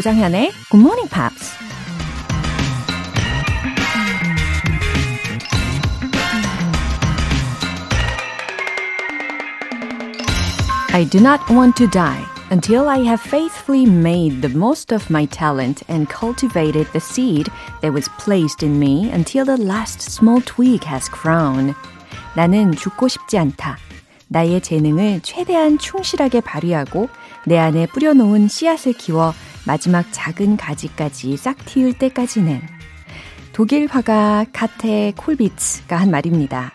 [0.00, 1.56] 조장현의 Good Morning Pops.
[10.92, 15.26] I do not want to die until I have faithfully made the most of my
[15.26, 17.50] talent and cultivated the seed
[17.82, 21.74] that was placed in me until the last small twig has grown.
[22.34, 23.76] 나는 죽고 싶지 않다.
[24.28, 27.08] 나의 재능을 최대한 충실하게 발휘하고
[27.46, 29.34] 내 안에 뿌려놓은 씨앗을 키워
[29.65, 32.61] 마지막 작은 가지까지 싹 틔울 때까지는
[33.53, 36.73] 독일 화가 카테 콜비츠가 한 말입니다.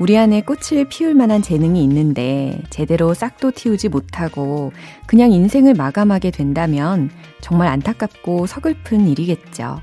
[0.00, 4.72] 우리 안에 꽃을 피울 만한 재능이 있는데 제대로 싹도 틔우지 못하고
[5.06, 7.10] 그냥 인생을 마감하게 된다면
[7.42, 9.82] 정말 안타깝고 서글픈 일이겠죠.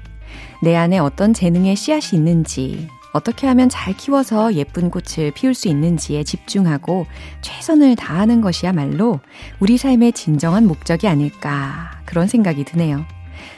[0.63, 6.23] 내 안에 어떤 재능의 씨앗이 있는지, 어떻게 하면 잘 키워서 예쁜 꽃을 피울 수 있는지에
[6.23, 7.05] 집중하고
[7.41, 9.19] 최선을 다하는 것이야말로
[9.59, 13.05] 우리 삶의 진정한 목적이 아닐까 그런 생각이 드네요.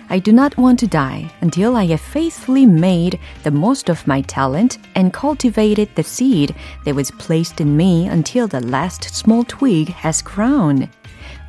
[0.09, 4.21] I do not want to die until I have faithfully made the most of my
[4.21, 6.53] talent and cultivated the seed
[6.85, 10.87] that was placed in me until the last small twig has grown.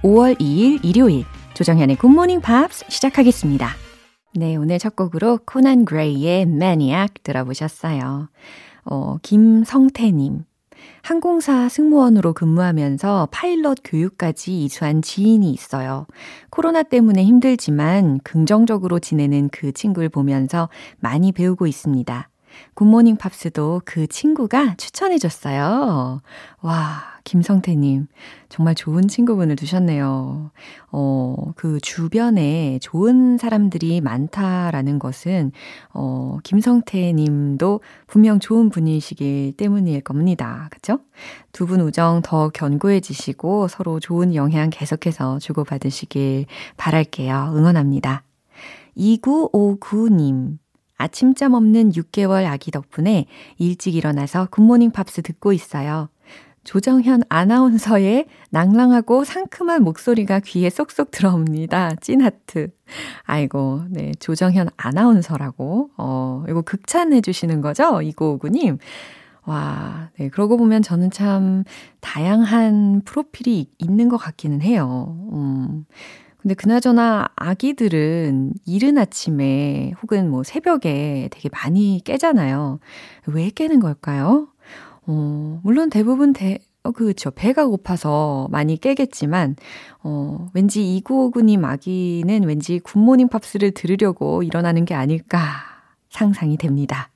[0.02, 3.89] 5월 2일 일요일 조정현의 Morning Pops 시작하겠습니다.
[4.32, 8.28] 네, 오늘 첫 곡으로 코난 그레이의 Maniac 들어보셨어요.
[8.84, 10.44] 어, 김성태님.
[11.02, 16.06] 항공사 승무원으로 근무하면서 파일럿 교육까지 이수한 지인이 있어요.
[16.48, 20.68] 코로나 때문에 힘들지만 긍정적으로 지내는 그 친구를 보면서
[21.00, 22.28] 많이 배우고 있습니다.
[22.74, 26.22] 굿모닝 팝스도 그 친구가 추천해 줬어요.
[26.60, 28.06] 와, 김성태님.
[28.48, 30.50] 정말 좋은 친구분을 두셨네요.
[30.92, 35.52] 어, 그 주변에 좋은 사람들이 많다라는 것은,
[35.92, 40.68] 어, 김성태 님도 분명 좋은 분이시기 때문일 겁니다.
[40.70, 40.98] 그쵸?
[41.52, 46.46] 두 분 우정 더 견고해지시고 서로 좋은 영향 계속해서 주고받으시길
[46.76, 47.52] 바랄게요.
[47.54, 48.22] 응원합니다.
[48.96, 50.58] 2959님.
[51.00, 53.24] 아침잠 없는 6개월 아기 덕분에
[53.56, 56.10] 일찍 일어나서 굿모닝 팝스 듣고 있어요.
[56.62, 61.94] 조정현 아나운서의 낭랑하고 상큼한 목소리가 귀에 쏙쏙 들어옵니다.
[62.02, 62.68] 찐하트.
[63.22, 64.12] 아이고, 네.
[64.20, 65.90] 조정현 아나운서라고.
[65.96, 68.02] 어, 이거 극찬해 주시는 거죠?
[68.02, 68.76] 이고오구님.
[69.46, 70.28] 와, 네.
[70.28, 71.64] 그러고 보면 저는 참
[72.00, 75.16] 다양한 프로필이 있는 것 같기는 해요.
[75.32, 75.86] 음.
[76.42, 82.80] 근데 그나저나 아기들은 이른 아침에 혹은 뭐 새벽에 되게 많이 깨잖아요.
[83.26, 84.48] 왜 깨는 걸까요?
[85.06, 87.30] 어, 물론 대부분 대, 어, 그쵸.
[87.30, 89.56] 배가 고파서 많이 깨겠지만,
[90.02, 95.40] 어, 왠지 2959님 아기는 왠지 굿모닝 팝스를 들으려고 일어나는 게 아닐까
[96.10, 97.10] 상상이 됩니다.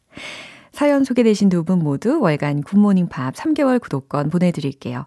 [0.72, 5.06] 사연 소개되신 두 분 모두 월간 굿모닝 팝스 3개월 구독권 보내드릴게요.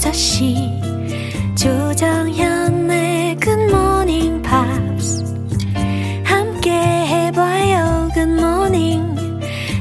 [0.00, 0.80] 6시
[1.56, 5.22] 조정현의 굿모닝 팝스
[6.24, 9.14] 함께 해봐요 굿모닝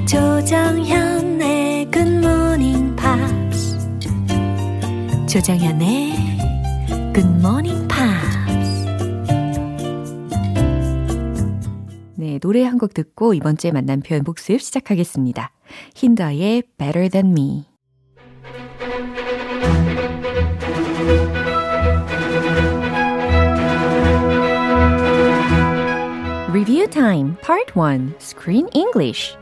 [0.06, 3.78] 조정현의 굿모닝 팝스
[5.28, 6.14] 조정현의
[7.14, 8.40] 굿모닝 팝스
[12.16, 15.52] 네, 노래 한 곡 듣고 이번 주에 만난 표현 복습 시작하겠습니다.
[15.96, 17.69] 힌더의 Better Than Me
[26.70, 29.36] Review Time Part 1 Screen English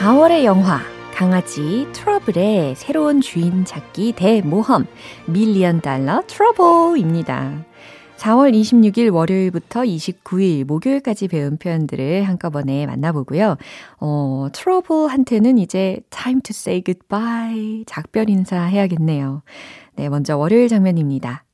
[0.00, 0.80] 4월의 영화
[1.14, 4.86] 강아지 트러블의 새로운 주인 찾기 대모험
[5.26, 7.67] 밀리언 달러 트러블입니다.
[8.18, 13.56] 4월 26일 월요일부터 29일 목요일까지 배운 표현들을 한꺼번에 만나보고요.
[14.00, 19.42] 어, 트러블한테는 이제 time to say goodbye 작별 인사 해야겠네요.
[19.94, 21.44] 네, 먼저 월요일 장면입니다.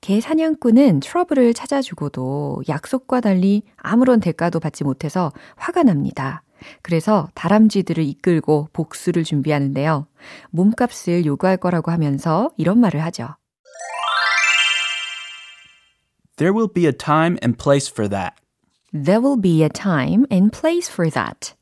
[0.00, 6.42] 개 사냥꾼은 트러블을 찾아주고도 약속과 달리 아무런 대가도 받지 못해서 화가 납니다.
[6.82, 10.06] 그래서 다람쥐들을 이끌고 복수를 준비하는데요.
[10.50, 13.28] 몸값을 요구할 거라고 하면서 이런 말을 하죠.
[16.38, 18.34] There will be a time and place for that.
[18.92, 21.54] There will be a time and place for that.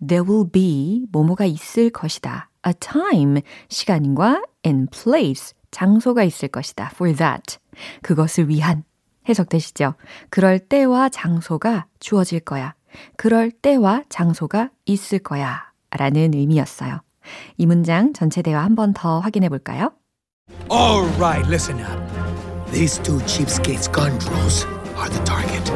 [0.00, 2.50] There will be 뭐뭐가 있을 것이다.
[2.66, 6.90] A time 시간과 and place 장소가 있을 것이다.
[6.94, 7.58] For that
[8.02, 8.84] 그것을 위한
[9.28, 9.94] 해석되시죠?
[10.28, 12.74] 그럴 때와 장소가 주어질 거야.
[13.16, 15.70] 그럴 때와 장소가 있을 거야.
[15.90, 17.00] 라는 의미였어요.
[17.56, 19.92] 이 문장 전체 대화 한 번 더 확인해 볼까요?
[20.70, 21.98] All right, listen up.
[22.71, 25.67] These two cheapskate scoundrels are the target.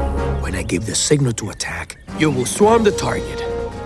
[0.41, 3.41] When I give the signal to attack, you will swarm the target.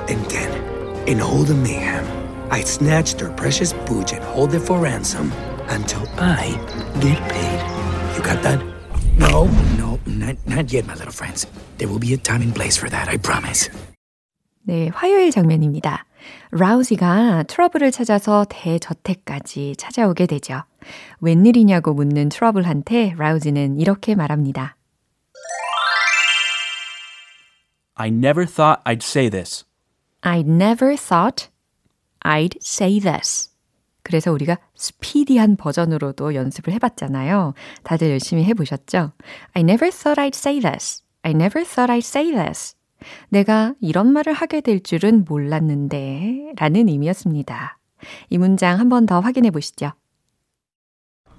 [0.09, 2.05] And then, in all the mayhem,
[2.51, 5.31] I snatch their precious booty and hold it for ransom
[5.69, 6.53] until I
[7.01, 8.17] get paid.
[8.17, 8.61] You got that?
[9.17, 9.45] No,
[9.77, 11.45] no, not, not yet, my little friends.
[11.77, 13.69] There will be a time and place for that, I promise.
[14.65, 16.05] 네, 화요일 장면입니다.
[16.50, 20.62] 라우지가 트러블을 찾아서 대저택까지 찾아오게 되죠.
[21.20, 24.76] 웬일이냐고 묻는 트러블한테 라우지는 이렇게 말합니다.
[27.94, 29.64] I never thought I'd say this.
[30.22, 31.48] I never thought
[32.24, 33.50] I'd say this.
[34.02, 37.52] 그래서 우리가 스피디한 버전으로도 연습을 해봤잖아요.
[37.82, 39.12] 다들 열심히 해보셨죠?
[39.52, 41.02] I never thought I'd say this.
[41.22, 42.77] I never thought I'd say this.
[43.29, 47.77] 내가 이런 말을 하게 될 줄은 몰랐는데 라는 의미였습니다.
[48.29, 49.91] 이 문장 한 번 더 확인해 보시죠.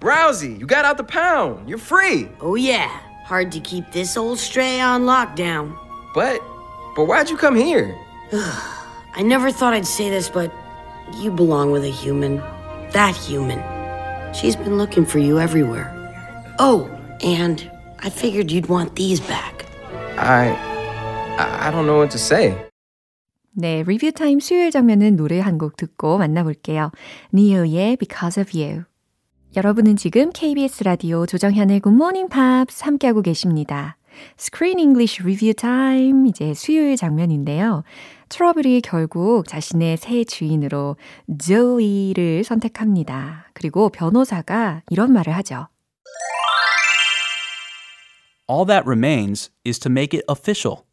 [0.03, 1.67] Rousey, you got out the pound.
[1.69, 2.29] You're free.
[2.41, 2.91] Oh, yeah.
[3.27, 5.73] Hard to keep this old stray on lockdown.
[6.15, 6.41] But,
[6.95, 7.95] but why'd you come here?
[9.17, 10.53] I never thought I'd say this, but
[11.23, 12.43] you belong with a human.
[12.93, 13.63] That human.
[14.35, 15.89] She's been looking for you everywhere.
[16.59, 16.91] Oh,
[17.23, 17.65] and
[18.01, 19.65] I figured you'd want these back.
[20.19, 20.53] I,
[21.40, 22.54] I, don't know what to say.
[23.54, 26.92] 네, 리뷰 타임 수요일 장면은 노래 한 곡 듣고 만나볼게요.
[27.34, 28.84] 니오의 Because of You.
[29.56, 33.98] 여러분은 지금 KBS 라디오 조정현의 Good Morning Pops 함께하고 계십니다.
[34.38, 37.84] Screen English Review Time 이제 수요일 장면인데요.
[38.28, 40.98] 트러블이 결국 자신의 새 주인으로
[41.40, 43.48] 조이를 선택합니다.
[43.54, 45.68] 그리고 변호사가 이런 말을 하죠.
[48.50, 50.89] All that remains is to make it official.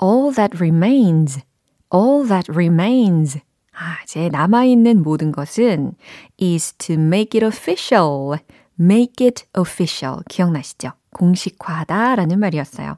[0.00, 1.40] All that remains,
[1.92, 3.38] all that remains.
[3.74, 5.92] 아, 이제 남아있는 모든 것은
[6.40, 8.38] is to make it official.
[8.80, 10.20] make it official.
[10.28, 10.92] 기억나시죠?
[11.14, 12.96] 공식화하다 라는 말이었어요.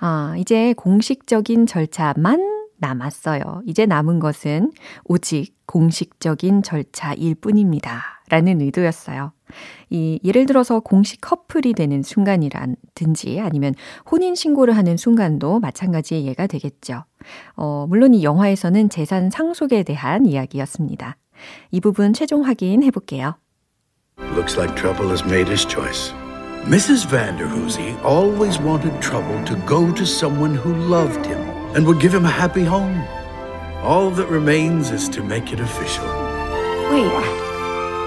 [0.00, 3.62] 아, 이제 공식적인 절차만 남았어요.
[3.66, 4.72] 이제 남은 것은
[5.04, 8.22] 오직 공식적인 절차일 뿐입니다.
[8.28, 9.32] 라는 의도였어요.
[9.90, 13.74] 이, 예를 들어서 공식 커플이 되는 순간이라든지 아니면
[14.10, 17.04] 혼인 신고를 하는 순간도 마찬가지의 예가 되겠죠.
[17.56, 21.16] 어, 물론 이 영화에서는 재산 상속에 대한 이야기였습니다.
[21.70, 23.36] 이 부분 최종 확인해 볼게요.
[24.34, 26.12] Looks like trouble has made his choice.
[26.64, 27.06] Mrs.
[27.06, 31.38] Vanderhoosie always wanted trouble to go to someone who loved him
[31.74, 33.02] and would give him a happy home.
[33.82, 36.04] All that remains is to make it official.
[36.90, 37.47] Wait,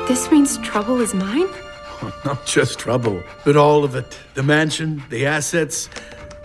[0.08, 1.48] this means trouble is mine?
[2.26, 5.90] Not just trouble, but all of it the mansion, the assets,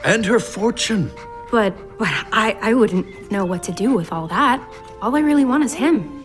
[0.04, 1.10] and her fortune.
[1.50, 4.60] But, but I, I wouldn't know what to do with all that.
[5.00, 6.24] All I really want is him.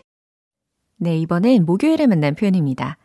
[0.98, 2.98] 네, 이번엔 목요일에 만난 표현입니다.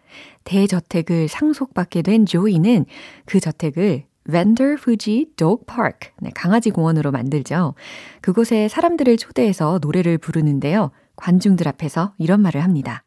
[0.45, 2.85] 대저택을 상속받게 된 조이는
[3.25, 7.75] 그 저택을 Vander Fuji Dog Park, 네, 강아지 공원으로 만들죠.
[8.21, 10.91] 그곳에 사람들을 초대해서 노래를 부르는데요.
[11.17, 13.06] 관중들 앞에서 이런 말을 합니다.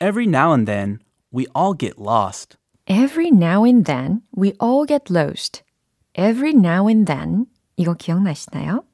[0.00, 0.98] Every now and then,
[1.32, 2.56] we all get lost.
[2.86, 5.62] Every now and then, we all get lost.
[6.14, 7.46] Every now and then,
[7.76, 8.84] 이거 기억나시나요?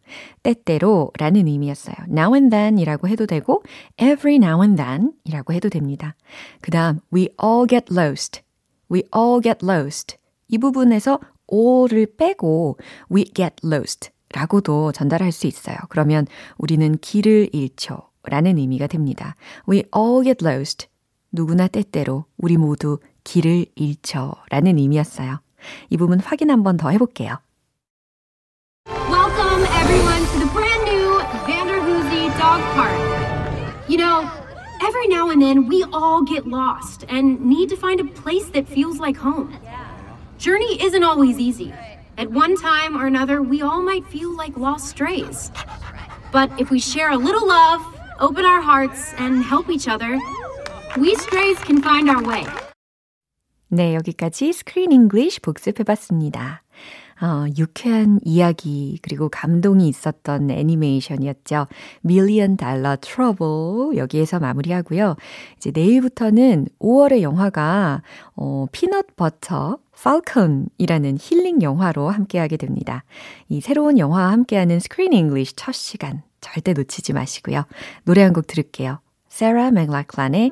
[0.42, 1.97] 때때로 라는 의미였어요.
[2.09, 3.62] now and then 이라고 해도 되고,
[3.97, 6.14] every now and then 이라고 해도 됩니다.
[6.61, 8.42] 그 다음, we all get lost.
[8.90, 10.16] we all get lost.
[10.49, 11.18] 이 부분에서
[11.52, 12.78] all을 빼고
[13.11, 15.76] we get lost 라고도 전달할 수 있어요.
[15.88, 16.26] 그러면
[16.59, 18.11] 우리는 길을 잃죠.
[18.25, 19.37] 라는 의미가 됩니다.
[19.68, 20.88] We all get lost.
[21.33, 24.33] 누구나 때때로 우리 모두 길을 잃죠.
[24.50, 25.40] 라는 의미였어요.
[25.90, 27.38] 이 부분 확인 한 번 더 해볼게요.
[29.11, 32.97] Welcome, everyone, to the brand new Vanderhoosie Dog Park.
[33.88, 34.28] You know,
[34.83, 38.66] every now and then we all get lost and need to find a place that
[38.68, 39.52] feels like home.
[40.38, 41.73] Journey isn't always easy.
[42.18, 45.50] At one time or another, we all might feel like lost strays.
[46.33, 47.83] But if we share a little love,
[48.21, 50.18] open our hearts, and help each other,
[50.98, 52.45] we strays can find our way.
[53.69, 56.63] 네, 여기까지 screen English 복습해봤습니다.
[57.21, 61.67] 어, 유쾌한 이야기 그리고 감동이 있었던 애니메이션이었죠.
[62.03, 65.15] Million Dollar Trouble 여기에서 마무리하고요.
[65.55, 68.01] 이제 내일부터는 5월의 영화가
[68.36, 73.03] 어, Peanut Butter Falcon이라는 힐링 영화로 함께하게 됩니다.
[73.50, 77.65] 이 새로운 영화와 함께하는 screen English 첫 시간 절대 놓치지 마시고요.
[78.03, 79.00] 노래 한 곡 들을게요.
[79.31, 80.51] Sarah McLachlan의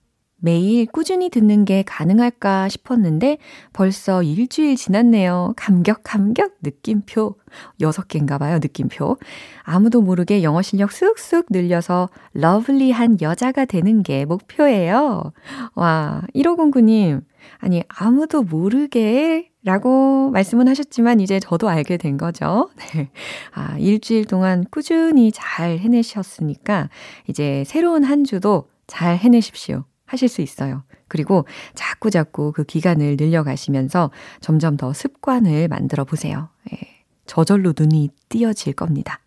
[0.41, 3.37] 매일 꾸준히 듣는 게 가능할까 싶었는데
[3.73, 5.53] 벌써 일주일 지났네요.
[5.55, 7.35] 감격, 감격, 느낌표.
[7.79, 9.17] 여섯 개인가 봐요, 느낌표.
[9.63, 15.31] 아무도 모르게 영어 실력 쓱쓱 늘려서 러블리한 여자가 되는 게 목표예요.
[15.75, 17.21] 와, 1509님.
[17.59, 22.69] 아니, 아무도 모르게 라고 말씀은 하셨지만 이제 저도 알게 된 거죠.
[22.93, 23.11] 네.
[23.53, 26.89] 아, 일주일 동안 꾸준히 잘 해내셨으니까
[27.27, 29.85] 이제 새로운 한 주도 잘 해내십시오.
[30.11, 30.83] 하실 수 있어요.
[31.07, 36.49] 그리고 자꾸 자꾸 그 기간을 늘려가시면서 점점 더 습관을 만들어 보세요.
[36.73, 36.77] 예,
[37.25, 39.19] 저절로 눈이 띄어질 겁니다.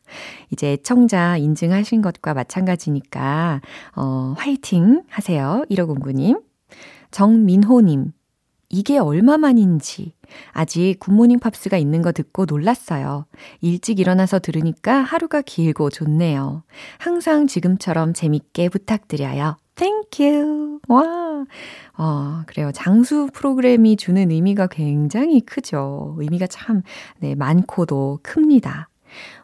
[0.50, 3.62] 이제 청자 인증하신 것과 마찬가지니까,
[3.96, 5.64] 어, 화이팅 하세요.
[5.70, 6.42] 1509님.
[7.10, 8.12] 정민호님.
[8.68, 10.14] 이게 얼마만인지
[10.52, 13.24] 아직 굿모닝 팝스가 있는 거 듣고 놀랐어요.
[13.60, 16.64] 일찍 일어나서 들으니까 하루가 길고 좋네요.
[16.98, 19.56] 항상 지금처럼 재밌게 부탁드려요.
[20.20, 20.80] You.
[20.88, 21.44] 와.
[21.96, 22.70] 어, 그래요.
[22.72, 26.16] 장수 프로그램이 주는 의미가 굉장히 크죠.
[26.18, 26.82] 의미가 참,
[27.18, 28.88] 네, 많고도 큽니다.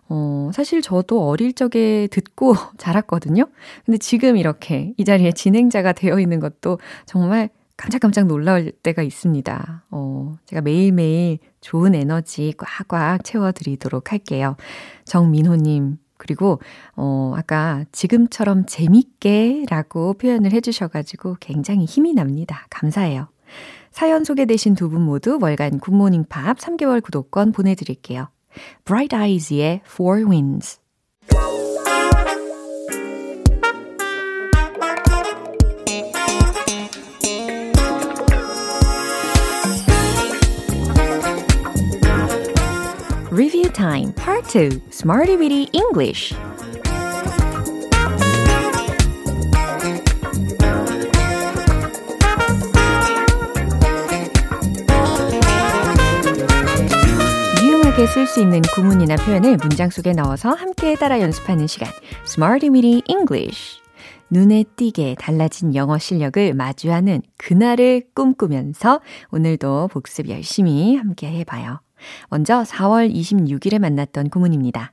[0.09, 3.45] 어, 사실 저도 어릴 적에 듣고 자랐거든요.
[3.85, 9.85] 근데 지금 이렇게 이 자리에 진행자가 되어 있는 것도 정말 깜짝깜짝 놀라울 때가 있습니다.
[9.91, 14.57] 어, 제가 매일매일 좋은 에너지 꽉꽉 채워드리도록 할게요.
[15.05, 16.61] 정민호님, 그리고,
[16.95, 22.67] 어, 아까 지금처럼 재밌게 라고 표현을 해 주셔 가지고 굉장히 힘이 납니다.
[22.71, 23.29] 감사해요.
[23.91, 28.29] 사연 소개되신 두 분 모두 월간 굿모닝 팝 3개월 구독권 보내 드릴게요.
[28.85, 30.79] Bright Eyes의 Four Winds.
[43.33, 46.35] Review Time Part 2 Smarty Weedy English
[57.63, 61.89] 유용하게 쓸 수 있는 구문이나 표현을 문장 속에 넣어서 함께 따라 연습하는 시간
[62.27, 63.81] Smarty Weedy English
[64.29, 71.81] 눈에 띄게 달라진 영어 실력을 마주하는 그날을 꿈꾸면서 오늘도 복습 열심히 함께 해봐요.
[72.29, 74.93] 먼저 4월 26일에 만났던 구문입니다.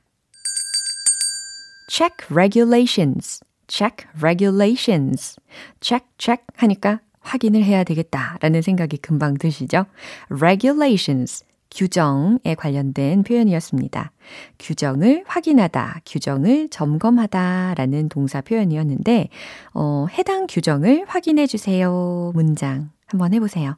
[1.88, 5.36] check regulations, check regulations.
[5.80, 9.86] check, check 하니까 확인을 해야 되겠다라는 생각이 금방 드시죠?
[10.30, 14.12] regulations, 규정에 관련된 표현이었습니다.
[14.58, 19.28] 규정을 확인하다, 규정을 점검하다 라는 동사 표현이었는데,
[19.74, 22.32] 어, 해당 규정을 확인해 주세요.
[22.34, 23.76] 문장 한번 해보세요.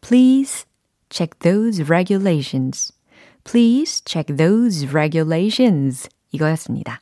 [0.00, 0.64] Please
[1.10, 2.92] check those regulations.
[3.44, 6.08] Please check those regulations.
[6.32, 7.00] 이거였습니다.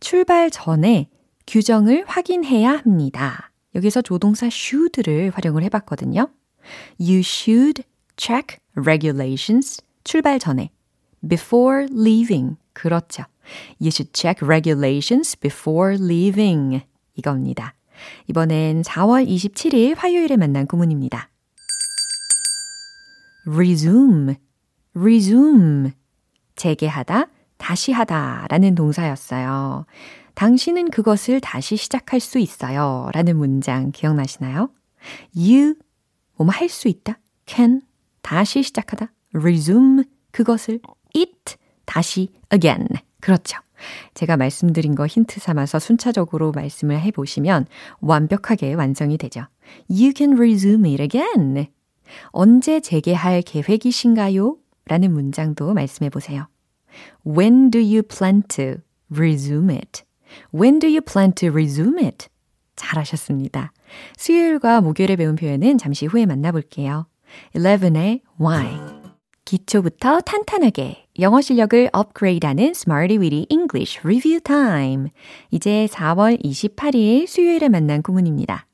[0.00, 1.08] 출발 전에
[1.46, 3.50] 규정을 확인해야 합니다.
[3.74, 6.28] 여기서 조동사 should를 활용을 해봤거든요.
[6.98, 7.82] You should
[8.16, 9.82] check regulations.
[10.02, 10.70] 출발 전에.
[11.26, 12.56] Before leaving.
[12.72, 13.24] 그렇죠.
[13.80, 16.82] You should check regulations before leaving.
[17.14, 17.74] 이겁니다.
[18.28, 21.30] 이번엔 4월 27일 화요일에 만난 구문입니다.
[23.46, 24.36] Resume,
[24.94, 25.92] resume.
[26.56, 29.86] 재개하다, 다시 하다 라는 동사였어요.
[30.34, 33.08] 당신은 그것을 다시 시작할 수 있어요.
[33.12, 34.70] 라는 문장 기억나시나요?
[35.34, 35.74] You,
[36.36, 37.18] 뭐뭐 할 수 있다.
[37.46, 37.82] can,
[38.22, 39.12] 다시 시작하다.
[39.34, 40.80] resume, 그것을.
[41.14, 42.88] it, 다시 again.
[43.20, 43.58] 그렇죠.
[44.14, 47.66] 제가 말씀드린 거 힌트 삼아서 순차적으로 말씀을 해보시면
[48.00, 49.46] 완벽하게 완성이 되죠.
[49.90, 51.68] You can resume it again.
[52.30, 54.56] 언제 재개할 계획이신가요?
[54.86, 56.48] 라는 문장도 말씀해 보세요.
[57.26, 58.76] When do you plan to
[59.10, 60.02] resume it?
[60.54, 62.28] When do you plan to resume it?
[62.76, 63.72] 잘하셨습니다.
[64.16, 67.06] 수요일과 목요일에 배운 표현은 잠시 후에 만나볼게요.
[67.54, 69.06] 11의 why.
[69.44, 75.10] 기초부터 탄탄하게 영어 실력을 업그레이드하는 Smarty Weedy English Review Time.
[75.50, 78.66] 이제 4월 28일 수요일에 만난 구문입니다.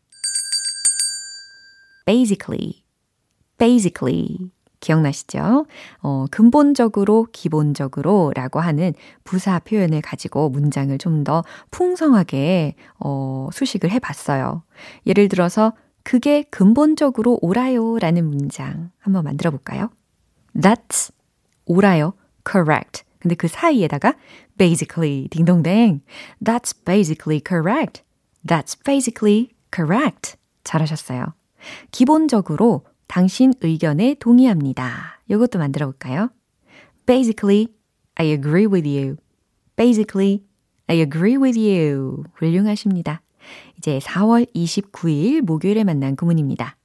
[2.07, 2.82] Basically,
[3.63, 4.51] basically.
[4.81, 5.67] 기억나시죠?
[6.01, 14.01] 어, 근본적으로, 기본적으로 라고 하는 부사 표현을 가지고 문장을 좀 더 풍성하게, 어, 수식을 해
[14.01, 14.65] 봤어요.
[15.07, 19.89] 예를 들어서, 그게 근본적으로 옳아요 라는 문장 한번 만들어 볼까요?
[20.57, 21.13] That's
[21.67, 22.15] 옳아요.
[22.45, 23.05] correct.
[23.21, 24.15] 근데 그 사이에다가
[24.59, 26.01] basically 딩동댕.
[26.45, 28.03] That's basically correct.
[28.45, 30.35] That's basically correct.
[30.65, 31.35] 잘하셨어요.
[31.93, 35.21] 기본적으로 당신 의견에 동의합니다.
[35.29, 36.31] 이것도 만들어 볼까요?
[37.05, 37.67] Basically,
[38.15, 39.17] I agree with you.
[39.77, 40.41] Basically,
[40.87, 42.25] I agree with you.
[42.33, 43.21] 훌륭하십니다.
[43.77, 46.79] 이제 4월 29일 목요일에 만난 구문입니다.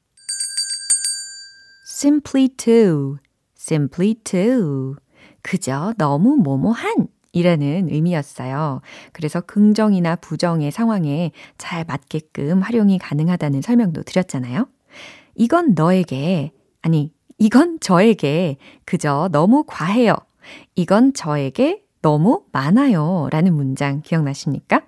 [1.87, 3.19] simply to,
[3.57, 4.95] simply to.
[5.41, 8.81] 그저 너무 뭐뭐한 이라는 의미였어요.
[9.13, 14.67] 그래서 긍정이나 부정의 상황에 잘 맞게끔 활용이 가능하다는 설명도 드렸잖아요.
[15.37, 16.51] 이건 너에게,
[16.81, 20.15] 아니, 이건 저에게 그저 너무 과해요.
[20.75, 23.27] 이건 저에게 너무 많아요.
[23.31, 24.81] 라는 문장 기억나십니까?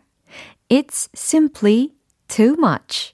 [0.70, 1.94] It's simply
[2.28, 3.14] too much.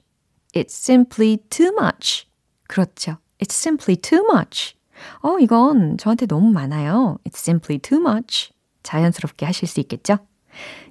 [0.53, 2.25] It's simply too much.
[2.67, 3.17] 그렇죠.
[3.39, 4.75] It's simply too much.
[5.21, 7.17] 어, 이건 저한테 너무 많아요.
[7.25, 8.53] It's simply too much.
[8.83, 10.19] 자연스럽게 하실 수 있겠죠?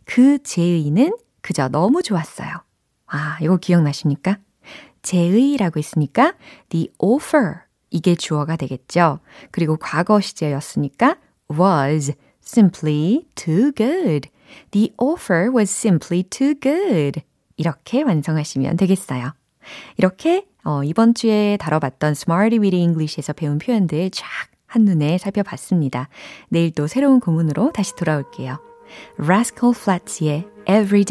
[0.04, 2.50] 그 제의는 그저 너무 좋았어요.
[3.06, 4.38] 아, 이거 기억나십니까?
[5.04, 6.34] 제의라고 했으니까
[6.70, 7.58] the offer
[7.90, 9.20] 이게 주어가 되겠죠.
[9.52, 11.18] 그리고 과거 시제였으니까
[11.48, 12.12] was
[12.44, 14.28] simply too good.
[14.72, 17.22] The offer was simply too good.
[17.56, 19.32] 이렇게 완성하시면 되겠어요.
[19.96, 24.26] 이렇게 어, 이번 주에 다뤄봤던 Smarty Weedy English에서 배운 표현들 쫙
[24.66, 26.08] 한눈에 살펴봤습니다.
[26.48, 28.58] 내일 또 새로운 구문으로 다시 돌아올게요.
[29.20, 31.04] Rascal Flats의 Every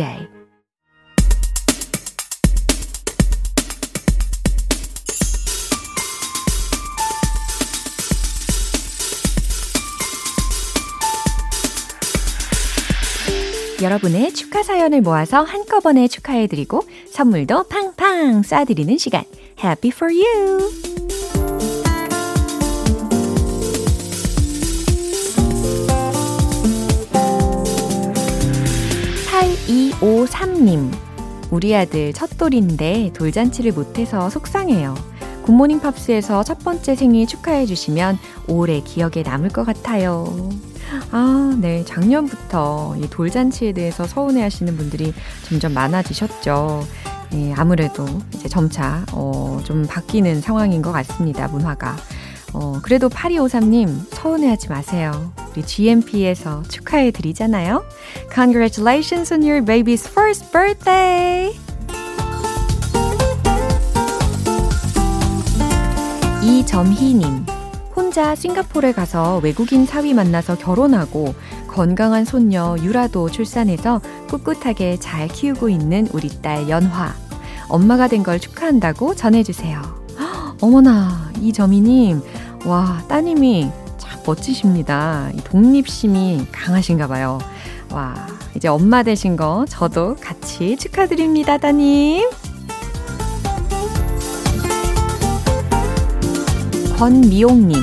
[13.81, 19.23] 여러분의 축하 사연을 모아서 한꺼번에 축하해드리고 선물도 팡팡 쏴드리는 시간.
[19.61, 20.71] Happy for you!
[29.99, 30.91] 8253님.
[31.51, 34.95] 우리 아들 첫돌인데 돌잔치를 못해서 속상해요.
[35.43, 40.49] 굿모닝 팝스에서 첫 번째 생일 축하해 주시면 오래 기억에 남을 것 같아요.
[41.15, 41.85] 아, 네.
[41.85, 45.13] 작년부터 이 돌잔치에 대해서 서운해 하시는 분들이
[45.47, 46.83] 점점 많아지셨죠.
[47.35, 51.47] 예, 아무래도 이제 점차, 어, 좀 바뀌는 상황인 것 같습니다.
[51.47, 51.95] 문화가.
[52.53, 55.31] 어, 그래도 8253님, 서운해하지 마세요.
[55.51, 57.83] 우리 GMP에서 축하해 드리잖아요.
[58.33, 61.55] Congratulations on your baby's first birthday!
[66.41, 67.45] 이점희님,
[68.13, 71.33] 혼자 싱가포르에 가서 외국인 사위 만나서 결혼하고
[71.67, 77.11] 건강한 손녀 유라도 출산해서 꿋꿋하게 잘 키우고 있는 우리 딸 연화.
[77.69, 79.81] 엄마가 된 걸 축하한다고 전해주세요.
[80.61, 82.21] 어머나, 이점희님,
[82.67, 85.31] 와, 따님이 참 멋지십니다.
[85.45, 87.39] 독립심이 강하신가 봐요.
[87.91, 88.13] 와,
[88.55, 92.29] 이제 엄마 되신 거 저도 같이 축하드립니다, 따님.
[96.99, 97.73] 권미용님,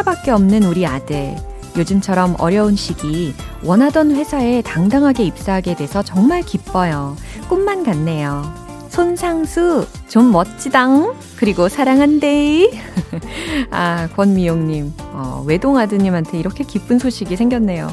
[0.00, 1.36] 하나밖에 없는 우리 아들.
[1.76, 7.16] 요즘처럼 어려운 시기 원하던 회사에 당당하게 입사하게 돼서 정말 기뻐요.
[7.48, 8.52] 꿈만 같네요.
[8.88, 11.14] 손상수, 좀 멋지당.
[11.36, 12.70] 그리고 사랑한대.
[13.70, 14.92] 아, 권미용님.
[15.12, 17.92] 어, 외동 아드님한테 이렇게 기쁜 소식이 생겼네요.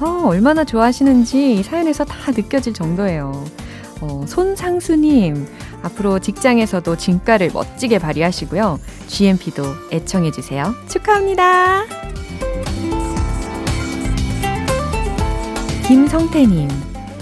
[0.00, 3.44] 어, 얼마나 좋아하시는지 사연에서 다 느껴질 정도예요.
[4.00, 5.46] 어, 손상수님,
[5.84, 8.80] 앞으로 직장에서도 진가를 멋지게 발휘하시고요.
[9.06, 10.74] GMP도 애청해주세요.
[10.88, 11.84] 축하합니다.
[15.86, 16.68] 김성태님,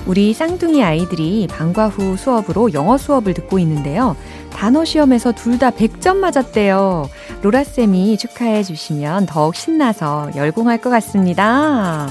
[0.06, 4.16] 우리 쌍둥이 아이들이 방과 후 수업으로 영어 수업을 듣고 있는데요.
[4.52, 7.08] 단어 시험에서 둘 다 100점 맞았대요.
[7.42, 12.08] 로라쌤이 축하해 주시면 더욱 신나서 열공할 것 같습니다.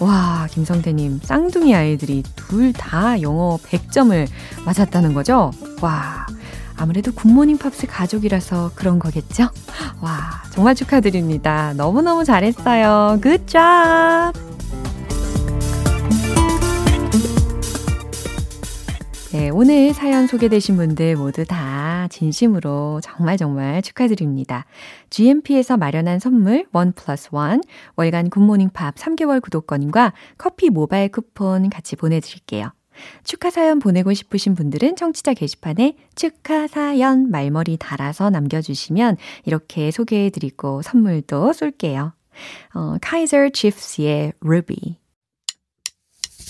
[0.00, 4.26] 와, 김성태님, 쌍둥이 아이들이 둘 다 영어 100점을
[4.66, 5.50] 맞았다는 거죠?
[5.80, 6.26] 와,
[6.76, 9.48] 아무래도 굿모닝 팝스 가족이라서 그런 거겠죠?
[10.02, 11.72] 와, 정말 축하드립니다.
[11.76, 13.18] 너무너무 잘했어요.
[13.46, 14.45] Job!
[19.36, 24.64] 네, 오늘 사연 소개되신 분들 모두 다 진심으로 정말 정말 축하드립니다.
[25.10, 27.60] GMP에서 마련한 선물 one plus one
[27.96, 32.72] 월간 굿모닝 팝스 3개월 구독권과 커피 모바일 쿠폰 같이 보내드릴게요.
[33.24, 41.52] 축하 사연 보내고 싶으신 분들은 청취자 게시판에 축하 사연 말머리 달아서 남겨주시면 이렇게 소개해드리고 선물도
[41.52, 42.14] 쏠게요.
[42.72, 44.96] 어, 카이저 치프스의 Ruby.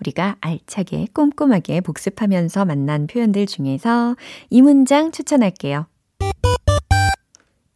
[0.00, 4.16] 우리가 알차게 꼼꼼하게 복습하면서 만난 표현들 중에서
[4.50, 5.86] 이 문장 추천할게요.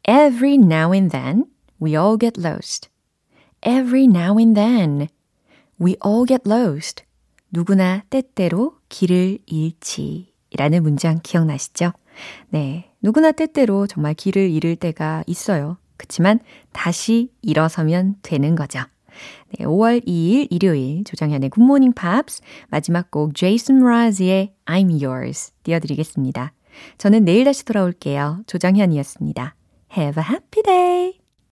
[0.09, 1.45] Every now and then,
[1.83, 2.89] we all get lost.
[3.63, 5.09] Every now and then,
[5.81, 7.05] we all get lost.
[7.51, 10.33] 누구나 때때로 길을 잃지.
[10.57, 11.93] 라는 문장 기억나시죠?
[12.49, 12.91] 네.
[13.03, 15.79] 누구나 때때로 정말 길을 잃을 때가 있어요.
[15.97, 16.41] 그치만
[16.73, 18.81] 다시 일어서면 되는 거죠.
[19.57, 26.53] 네, 5월 2일 일요일 조정현의 굿모닝 팝스 마지막 곡 제이슨 므라즈의 I'm Yours 띄워드리겠습니다.
[26.99, 28.43] 저는 내일 다시 돌아올게요.
[28.47, 29.55] 조정현이었습니다.
[29.97, 31.20] Have a happy day!